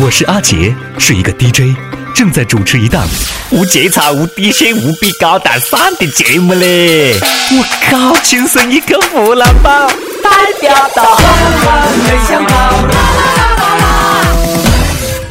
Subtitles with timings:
[0.00, 1.76] 我是阿杰，是一个 DJ，
[2.14, 3.04] 正在主持一档
[3.50, 7.14] 无节操、无底线、无比高大上的节目嘞！
[7.50, 9.88] 我靠，亲生一个湖南宝，
[10.22, 12.86] 代表到很想跑。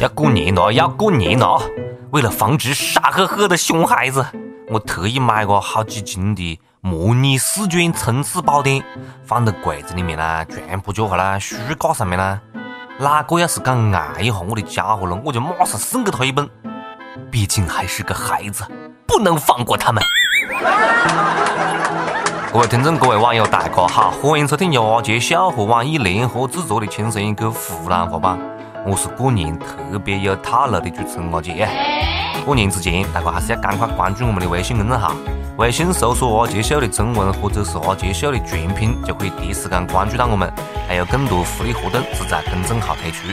[0.00, 1.62] 要过年了，要过年了！
[2.10, 4.26] 为了防止傻呵呵的熊孩子，
[4.68, 8.84] 我特意买个好几斤的模拟试卷冲刺宝典，
[9.24, 12.38] 放在柜子里面啦，全部就下啦书架上面啦。
[13.00, 16.48] 哪个要是敢按一下我的家伙了，我就马上送给他一本。
[17.30, 18.64] 毕竟还是个孩子，
[19.06, 20.02] 不能放过他们。
[22.52, 28.36] 各位听众，各位网友，大家好，欢迎收听牙杰笑和网易联合制作的《轻松一个湖南话版》。
[28.84, 31.68] 我是过年特别有套路的主持人阿杰。
[32.44, 35.12] 过年之前，大家还是要赶快关注我们的微信公众号。
[35.58, 40.48] 微信搜索“阿杰秀”的中文或者是“阿杰秀”的全拼，就可以第一时间关注到我们，
[40.86, 43.26] 还有更多福利活动只在公众号推出。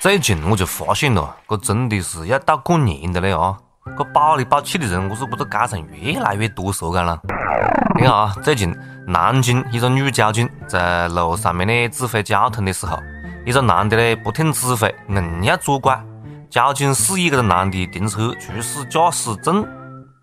[0.00, 3.58] 最近我就发现了，这真的是要到过年的了啊！
[3.98, 7.20] 这宝里宝气的人，我是不是街上越来越多说干了？
[7.96, 8.74] 你看啊，最近
[9.06, 12.98] 南京一个女交警在路上面呢指挥交通的时候，
[13.44, 16.02] 一个男的呢不听指挥，硬要左拐，
[16.48, 19.62] 交警示意这个男的停车出示驾驶证。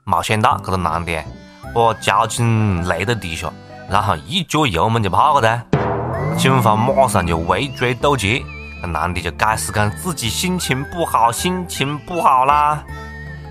[0.10, 1.24] 没想到这个男的
[1.72, 3.48] 把交警擂到地下，
[3.88, 5.64] 然后一脚油门就跑了。
[6.36, 8.44] 警方马上就围追堵截，
[8.82, 12.84] 这男的就解释讲自己心情不好，心情不好啦。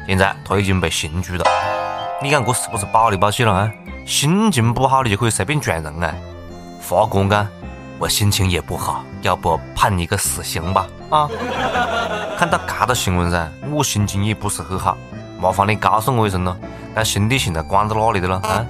[0.08, 1.44] 现在他已经被刑拘了。
[2.20, 3.70] 你看这是不是暴里暴气了啊？
[4.04, 6.12] 心情不好你就可以随便撞人啊？
[6.80, 7.46] 法官讲，
[8.00, 10.88] 我心情也不好，要不判你个死刑吧？
[11.10, 11.28] 啊？
[12.36, 14.96] 看到这个新闻噻，我心情也不是很好。
[15.40, 16.56] 麻烦你告诉我一声咯，
[16.96, 18.66] 那兄弟现在关在哪里的了啊？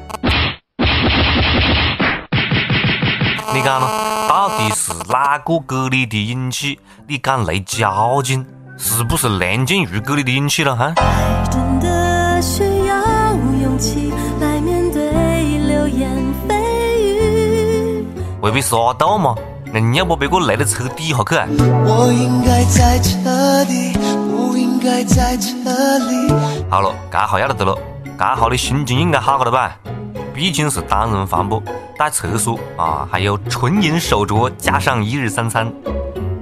[3.54, 3.88] 你讲咯，
[4.28, 6.78] 到底是哪个给你的勇气？
[7.06, 8.44] 你敢雷交警，
[8.76, 10.92] 是不是梁静茹给你的勇气了哈？
[18.42, 19.34] 未必是阿豆嘛？
[19.72, 21.46] 硬要把别个雷到车底下去啊？
[21.86, 23.96] 我应该在这里。
[25.14, 25.52] 在这
[25.98, 26.32] 里。
[26.70, 29.74] 好了，这下要得了，这下你心情应该好了吧？
[30.34, 31.62] 毕竟是单人房不
[31.96, 35.72] 带厕所啊，还有纯银手镯，加上一日三餐，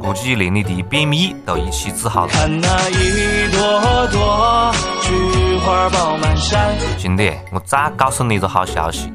[0.01, 2.33] 估计连你的便秘都一起治好了。
[6.99, 9.13] 兄弟，我再告诉你一个好消息，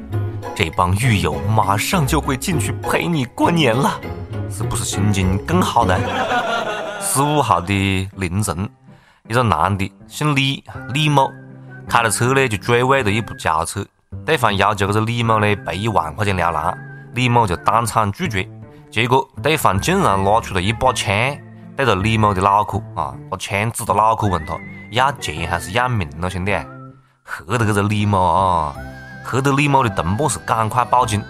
[0.54, 4.00] 这帮狱友马上就会进去陪你过年了，
[4.50, 5.94] 是不是心情更好呢？
[7.00, 8.68] 十五号的凌晨。
[9.28, 11.30] 一个男的姓李，李某
[11.88, 13.84] 开了车呢，就追尾了一部轿车。
[14.26, 16.78] 对方要求这个李某呢赔一万块钱了然，
[17.14, 18.48] 李某就当场拒绝。
[18.90, 21.14] 结果对方竟然拿出了一把枪，
[21.76, 24.54] 对着李某的脑壳啊，把枪指着脑壳问他
[24.90, 26.52] 要钱还是要命咯，兄弟！
[27.24, 28.74] 吓得这个李某啊，
[29.24, 31.22] 吓得李某的同伴是赶快报警。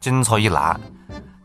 [0.00, 0.76] 警察一来，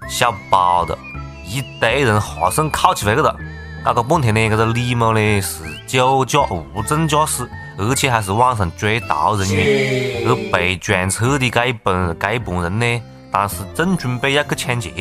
[0.09, 0.97] 小包的
[1.45, 3.35] 一堆人哈声铐起回去了。
[3.83, 6.41] 搞个半天呢，这个李某呢是酒驾
[6.75, 10.27] 无证驾驶，而且还是网上追逃人员。
[10.27, 13.01] 而被撞车的这一帮这一帮人呢，
[13.31, 14.91] 当时正准备要去抢劫。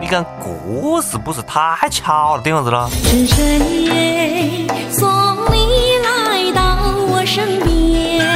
[0.00, 2.90] 你讲这是不是太巧了点子了？
[2.90, 5.08] 是谁送
[5.52, 6.76] 你来到
[7.08, 8.26] 我身边？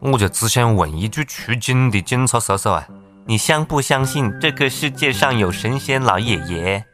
[0.00, 2.82] 我就只想问一句出警的警察叔叔啊，
[3.26, 6.84] 你相不相信这个世界上有神仙老爷爷？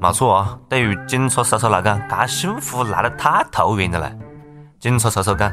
[0.00, 4.18] 没错啊，对于警察叔叔来讲，这幸福来得太突然了嘞。
[4.78, 5.52] 警察叔叔讲，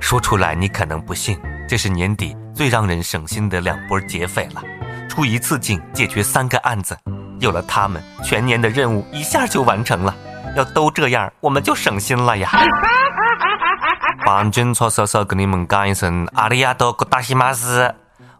[0.00, 4.62] 说出来你可能不信，这是年底最让人省心的两波劫匪了，
[5.08, 6.96] 出一次警解决三个案子，
[7.40, 10.14] 有了他们，全年的任务一下就完成了。
[10.54, 12.50] 要都这样，我们就省心了呀。
[14.24, 17.92] 帮警察叔叔跟你们讲一声，阿里亚多，大西马斯，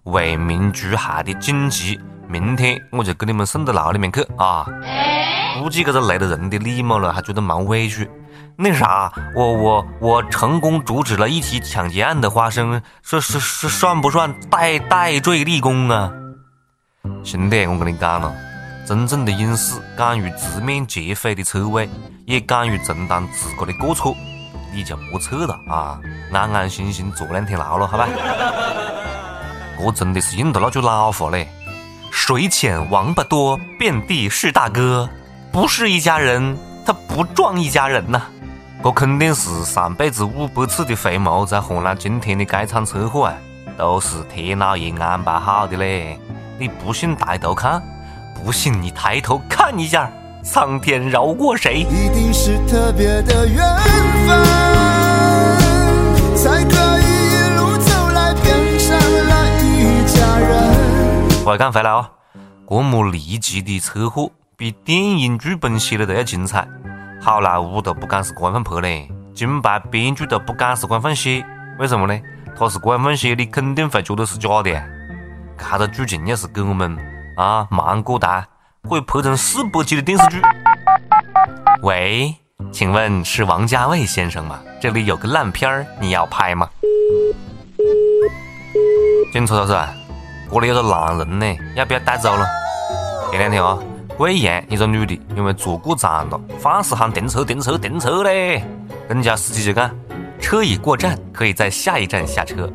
[0.05, 2.00] 为民除害的锦旗，
[2.32, 4.65] 明天我就给你们送到牢里面去啊。
[5.60, 8.11] 估计这个雷到人的李某了，还觉得蛮委屈。
[8.56, 16.11] 那啥，我我我成功阻止了一起抢劫案的发生，是是是算不算戴戴罪立功啊？
[17.23, 18.32] 兄弟，我跟你讲了，
[18.87, 21.87] 真正的勇士敢于直面劫匪的车尾，
[22.25, 24.17] 也敢于承担自个的过错，
[24.73, 26.00] 你就莫错了啊！
[26.32, 28.08] 安安心心坐两天牢了，好吧？
[29.79, 31.49] 这真的是应了那句老话嘞：
[32.12, 35.09] 水浅王八多，遍地是大哥。
[35.50, 38.20] 不是一家人，他不撞一家人呐！
[38.85, 43.35] 这肯定是上辈子五百次的回眸，在换来今天的这场车祸啊！
[43.79, 46.19] 都是天老爷安排好的嘞！
[46.59, 47.82] 你不信抬头看，
[48.35, 50.11] 不信你抬头看一下，
[50.44, 51.81] 苍天饶过谁？
[51.81, 53.65] 一定是特别的缘
[54.29, 54.44] 分，
[56.37, 56.92] 才可
[61.44, 62.09] 快看回来哦，
[62.69, 66.65] 这么离奇的车祸，比电影剧本写的都要精彩，
[67.21, 71.44] 好莱坞都不敢是这样拍嘞，金牌编剧都不敢是这样写，
[71.81, 72.21] 为什么呢？
[72.56, 74.87] 他是这样写，你肯定会觉得是假的呀。
[75.59, 76.97] 这个剧情要是给我们
[77.37, 78.47] 啊芒果台，
[78.89, 80.41] 可以拍成四百集的电视剧。
[81.83, 82.37] 喂，
[82.71, 84.61] 请问是王家卫先生吗？
[84.81, 86.71] 这里有个烂片儿，你要拍吗？
[89.33, 89.75] 警察叔叔，
[90.52, 92.44] 这里有个男人呢，要不要带走了？
[93.31, 93.78] 前两天啊，
[94.19, 98.62] 贵阳一个女的因为坐过站了，放肆喊停车停车停车嘞，
[99.08, 99.90] 人家司机就讲
[100.38, 102.70] 车已过站，可以在下一站下车。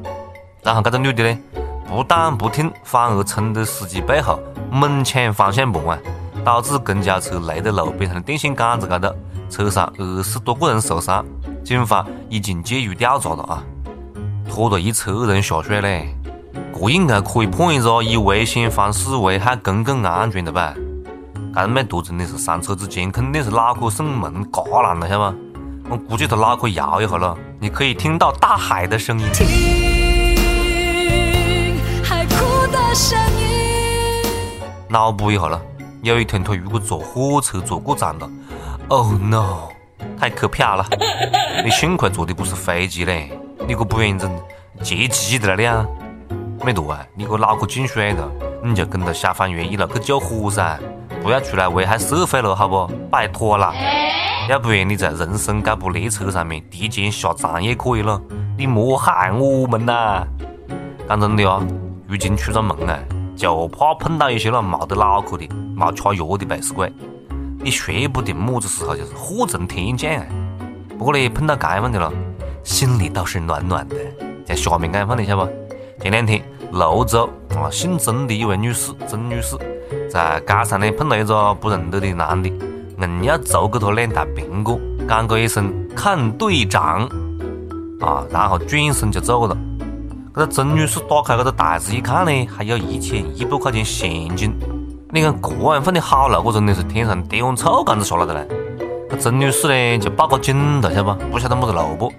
[0.64, 1.40] 然后这个女的呢，
[1.88, 4.40] 不但不听，反而冲到司机背后
[4.72, 6.00] 猛抢方向盘啊，
[6.44, 9.16] 导致公交车雷在路边上的电线杆子高头，
[9.52, 11.24] 车上二十多个人受伤。
[11.64, 13.64] 警方已经介入调查了啊，
[14.50, 16.12] 拖了一车人下水嘞。
[16.80, 20.74] 这应该可以判一个以危险方式危害公共安全的吧？
[21.56, 25.36] 这妹坨真的是上车之前肯定是脑壳送门嘎烂了，晓得吗？
[25.90, 29.26] 我估计他脑壳摇一下了，你可以听到大海的声音。
[29.34, 29.48] 听
[32.04, 34.62] 海哭的声音。
[34.88, 35.60] 脑补一下了，
[36.04, 38.30] 有一天他如果坐火车坐过站了
[38.90, 39.70] ，Oh no，
[40.20, 40.86] 太可怕了！
[41.66, 43.32] 你幸亏坐的不是飞机嘞，
[43.68, 44.32] 你可不然整
[44.84, 45.88] 劫机的了！
[46.64, 48.30] 没错啊，你个脑壳进水了，
[48.64, 50.78] 你就跟着消防员一路去救火噻，
[51.22, 52.88] 不要出来危害社会了，好不？
[53.10, 53.74] 拜托啦，
[54.50, 58.20] 要不然你在人生这部列车上面提前下站也可以了，
[58.58, 60.26] 你莫害我们呐！
[61.08, 61.66] 讲真的啊，
[62.08, 63.00] 如今出个门啊，
[63.36, 66.92] 就怕碰到一些那没得脑壳的、没吃药的背死鬼，
[67.60, 70.26] 你说不定么子时候就是祸从天降啊！
[70.98, 72.12] 不过呢，碰到这样的了，
[72.64, 73.96] 心里倒是暖暖的。
[74.46, 75.67] 在下面这样的，晓得不？
[76.00, 76.42] 前两天，
[76.72, 79.58] 泸州啊，姓曾的一位女士，曾女士，
[80.10, 82.50] 在街上呢碰到一个不认得的男的，
[83.00, 84.80] 硬要租给她两袋苹果，
[85.10, 87.10] 讲个一声“看队长”，
[88.00, 89.58] 啊，然后转身就走了。
[90.36, 94.54] 这个曾女士打开这个袋子一看呢，还有一千一百块钱现金。
[95.10, 98.48] 你看这样放的好了，我真的是天上掉碗臭干子下来的嘞。
[99.10, 101.32] 这曾女士呢就报个警了，晓得不？
[101.32, 102.14] 不晓得么子路不？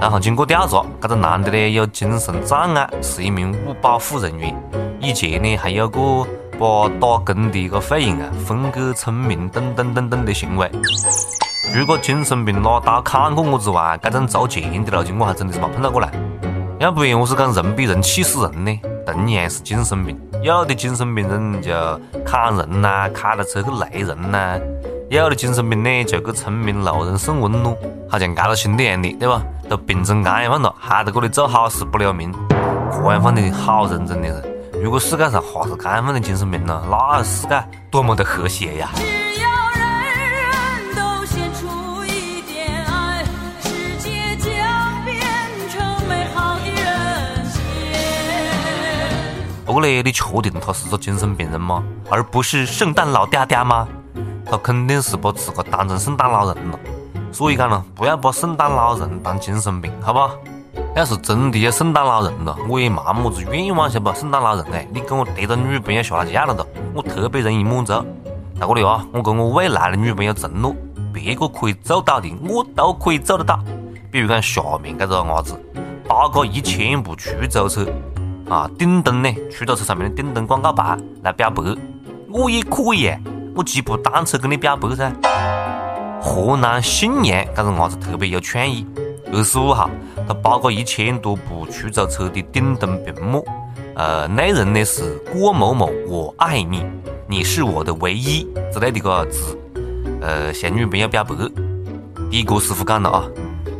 [0.00, 4.56] 然后经过调查，这个男的呢有精神障碍，是一名物保护人员。
[4.98, 6.26] 以前呢还有过
[6.58, 10.70] 把打工的一个费用啊分给村民等等等等的行为。
[11.72, 16.10] 除过精神病拿刀砍过我之外，这种遭钱的路情我还真的是没碰到过来。
[16.78, 18.80] 要不然我是讲人比人气死人呢？
[19.06, 21.72] 同样是精神病，有的精神病人就
[22.24, 24.58] 砍人呐，开了车去雷人呐；
[25.10, 27.76] 有的精神病呢就给村民路人送温暖，
[28.08, 29.42] 好像挨了兄弟一样的，对吧？
[29.68, 34.40] 都病成这样了，还在这里做好事不留名，这样放的好认真的人。
[34.80, 37.60] 如果世界上还是这样放的精神病呢，那世界
[37.90, 38.90] 多么的和谐呀！
[38.94, 39.02] 只
[39.42, 39.80] 要人
[40.30, 43.24] 人都献出一点爱，
[43.60, 45.18] 世界将变
[45.70, 47.60] 成美好的人间。
[49.66, 51.82] 不过呢，你确定他是个精神病人吗？
[52.08, 53.88] 而不是圣诞老爹爹吗？
[54.50, 56.78] 他肯定是把自个当成圣诞老人了。
[57.32, 60.32] 所以讲呢，不要把圣诞老人当精神病，好不好？
[60.96, 64.18] 要是真的有圣诞老人了，我也没么子愿望，晓得不？
[64.18, 67.92] 圣诞老人哎，你跟我爹个女朋友下了架了的，我特别容易满足。
[68.58, 70.74] 在这里啊，我跟我未来的女朋友承诺，
[71.12, 73.58] 别个可以做到的，我都可以做得到。
[74.10, 75.54] 比如讲下面这个伢子，
[76.08, 77.86] 八个一千部出租车
[78.48, 81.62] 啊，顶灯呢，出租车上面的顶灯广告牌来表白，
[82.28, 83.08] 我也可以，
[83.54, 85.12] 我骑部单车跟你表白噻。
[86.20, 88.86] 河南信阳这个伢子特别有创意。
[89.32, 89.88] 二十五号，
[90.26, 93.44] 他包个一千多部出租车的顶灯屏幕，
[93.94, 96.84] 呃，内容呢是“郭某某，我爱你，
[97.26, 99.56] 你是我的唯一”之类的个字，
[100.20, 101.34] 呃，向女朋友表白。
[101.34, 103.24] 的哥师傅讲了啊，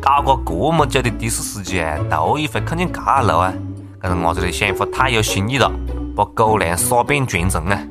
[0.01, 3.53] 搞个这么久的的士司机啊，头一回看见这路啊，
[4.01, 5.71] 这个伢子的想法太有新意了，
[6.15, 7.81] 把狗粮撒遍全城啊！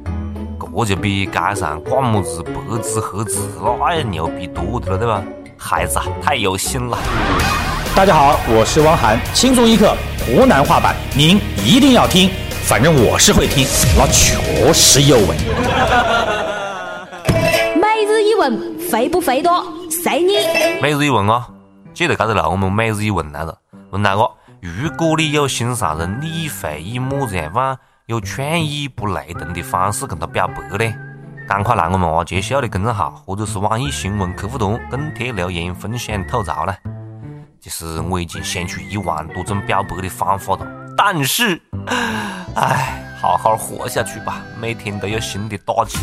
[0.60, 2.52] 这就比街上挂么子白
[2.82, 3.48] 纸黑字
[3.78, 5.22] 那要牛逼多的了，对吧？
[5.56, 6.98] 孩子啊，太有心了。
[7.94, 12.30] 大家好，我是汪涵，轻松一刻湖南话版，您一定要听，
[12.64, 15.36] 反正我是会听，那确实有味。
[17.74, 19.64] 每日一问，肥不肥多？
[19.90, 20.34] 随你。
[20.82, 21.48] 每日一问啊，
[21.94, 23.56] 接着这个了，我们每日一问来了，
[23.90, 27.78] 问那个：如果你有心上人，你会以么子样方
[28.10, 30.92] 有创意不雷同的方式跟他表白呢？
[31.46, 36.76] 赶快来我们阿杰秀的公众号或者是网易新闻客户端跟帖留言分享吐槽啦。
[37.60, 41.62] 其实我已经想出一万多种表白的方法了，但是，
[42.56, 45.96] 唉，好好活下去吧，每天都有新的打击。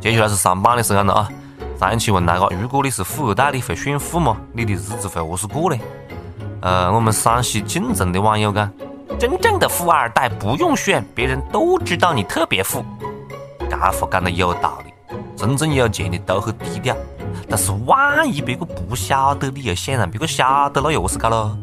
[0.00, 1.28] 接下来是上榜的时间了啊！
[1.76, 4.36] 上一期问大家，如果你是富二代，你会炫富吗？
[4.52, 5.76] 你的日子会何是过呢？
[6.62, 8.70] 呃，我们山西晋城的网友讲，
[9.18, 12.84] 真正的富二代不用炫，别人都知道你特别富。
[13.68, 14.92] 这话讲的有道理，
[15.36, 16.96] 真正有钱的都很低调。
[17.48, 21.56] 但是万一别个不晓得，你又想让别个晓得，那又是搞喽？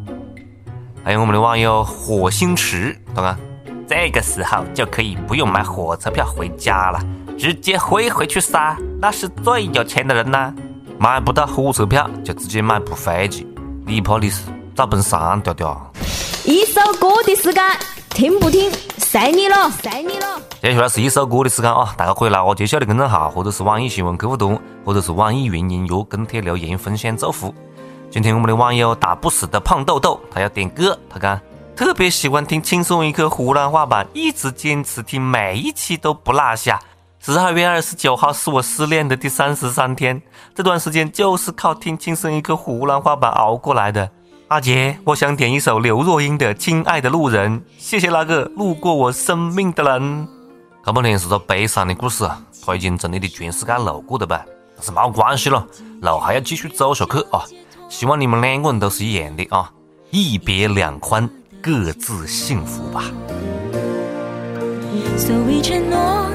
[1.01, 3.39] 还有我们的网友火星池，他讲
[3.87, 6.99] 这个时候就可以不用买火车票回家了，
[7.37, 10.53] 直接飞回去噻，那是最有钱的人呐！
[10.99, 13.47] 买不到火车票就直接买部飞机，
[13.85, 14.43] 你怕你是
[14.75, 15.91] 找本山调调？
[16.45, 17.63] 一首歌的时间，
[18.09, 20.41] 听不听，随你了，随你了。
[20.61, 21.93] 接下来是一首歌的时间啊！
[21.97, 27.53] 大家可以来我接秀的公众号，或者是网易新闻客户端，或者是网易云音乐跟帖留言分享祝福。
[28.09, 31.39] 今天我们的网友打不死的胖豆豆，他要点歌，他讲
[31.75, 36.79] 特别喜欢听轻松一刻湖南话版，一直坚持听，每一期都不落下。
[37.21, 40.21] 十二月二十九号是我失恋的第三十三天，
[40.55, 44.09] 这段时间就是靠听轻松一刻湖南话版熬过来的。
[44.49, 50.27] 阿杰，我想点一首刘若英的《亲爱的路人》，谢谢那个路过我生命的人。
[50.83, 54.43] 这不能是个悲伤的故事啊，他已经从你的全世界路过了吧？
[54.75, 55.63] 但是没关系了，
[56.01, 57.45] 路还要继续走下去啊！
[57.89, 59.71] 希望你们两个人都是一样的啊，
[60.09, 61.29] 一别两宽，
[61.61, 63.03] 各自幸福吧。
[65.15, 66.25] 所谓承诺，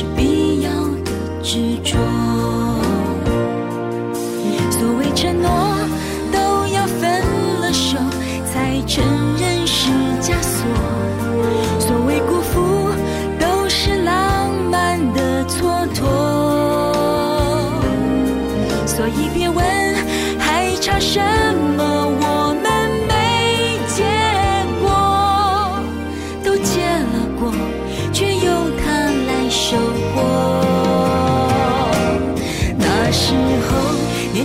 [0.00, 0.29] 是必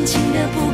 [0.06, 0.65] 年轻的不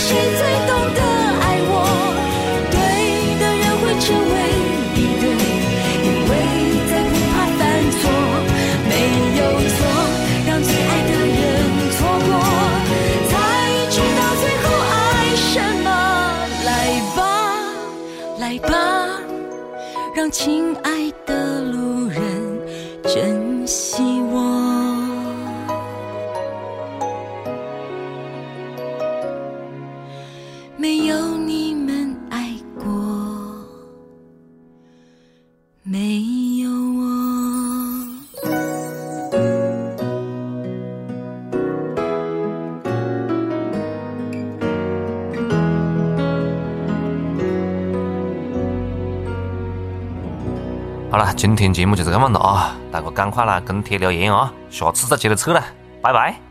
[0.00, 1.00] 谁最懂得
[1.42, 1.74] 爱我？
[2.70, 2.76] 对
[3.40, 4.34] 的人会成为
[4.94, 5.26] 敌人，
[6.06, 6.32] 因为
[6.88, 7.60] 在不怕犯
[7.98, 8.00] 错。
[8.88, 8.90] 没
[9.38, 9.40] 有
[9.74, 9.78] 错，
[10.46, 11.38] 让最爱的人
[11.96, 12.30] 错过，
[13.28, 13.32] 才
[13.90, 14.64] 知道最后
[14.94, 14.94] 爱
[15.36, 15.52] 什
[15.84, 15.86] 么。
[16.64, 16.70] 来
[17.16, 17.18] 吧，
[18.38, 18.70] 来吧，
[20.14, 21.17] 让亲爱的。
[30.80, 32.84] 没有你们爱过。
[35.82, 36.20] 没
[36.60, 37.02] 有我。
[51.10, 55.60] 好了，今天节目就这样了啊，大家赶快来跟帖留言啊，下次再接着扯了，
[56.00, 56.47] 拜拜。